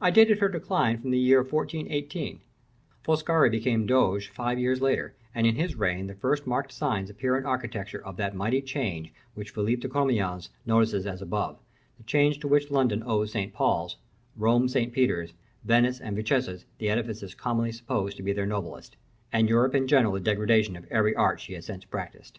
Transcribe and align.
I 0.00 0.12
dated 0.12 0.38
her 0.38 0.48
decline 0.48 0.98
from 1.00 1.10
the 1.10 1.18
year 1.18 1.42
1418; 1.42 2.42
Foscari 3.02 3.50
became 3.50 3.86
doge 3.86 4.28
five 4.28 4.56
years 4.56 4.80
later, 4.80 5.16
and 5.34 5.48
in 5.48 5.56
his 5.56 5.74
reign 5.74 6.06
the 6.06 6.14
first 6.14 6.46
marked 6.46 6.70
signs 6.70 7.10
appear 7.10 7.36
in 7.36 7.44
architecture 7.44 8.00
of 8.06 8.16
that 8.18 8.36
mighty 8.36 8.62
change 8.62 9.12
which 9.34 9.50
Philippe 9.50 9.80
de 9.80 9.88
Commynes 9.88 10.50
notices 10.64 11.06
as 11.08 11.20
above, 11.20 11.58
the 11.96 12.04
change 12.04 12.38
to 12.38 12.46
which 12.46 12.70
London 12.70 13.02
owes 13.04 13.32
St. 13.32 13.52
Paul's, 13.52 13.96
Rome 14.36 14.68
St. 14.68 14.92
Peter's, 14.92 15.32
Venice 15.64 15.98
and 15.98 16.14
Vicenza 16.16 16.62
the 16.78 16.88
edifices 16.88 17.34
commonly 17.34 17.72
supposed 17.72 18.16
to 18.18 18.22
be 18.22 18.32
their 18.32 18.46
noblest, 18.46 18.96
and 19.32 19.48
Europe 19.48 19.74
in 19.74 19.88
general 19.88 20.12
the 20.14 20.20
degradation 20.20 20.76
of 20.76 20.84
every 20.84 21.16
art 21.16 21.40
she 21.40 21.54
has 21.54 21.66
since 21.66 21.84
practised. 21.84 22.38